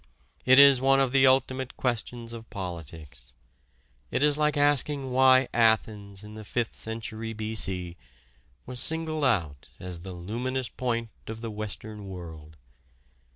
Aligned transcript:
It 0.47 0.57
is 0.57 0.81
one 0.81 0.99
of 0.99 1.11
the 1.11 1.27
ultimate 1.27 1.77
questions 1.77 2.33
of 2.33 2.49
politics. 2.49 3.33
It 4.09 4.23
is 4.23 4.35
like 4.35 4.57
asking 4.57 5.11
why 5.11 5.47
Athens 5.53 6.23
in 6.23 6.33
the 6.33 6.43
Fifth 6.43 6.73
Century 6.73 7.33
B. 7.33 7.53
C. 7.53 7.97
was 8.65 8.79
singled 8.79 9.25
out 9.25 9.69
as 9.79 9.99
the 9.99 10.13
luminous 10.13 10.69
point 10.69 11.09
of 11.27 11.41
the 11.41 11.51
Western 11.51 12.07
World. 12.07 12.57